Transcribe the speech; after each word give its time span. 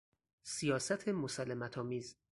سیاست 0.43 1.07
مسالمت 1.07 1.77
آمیز 1.77 2.15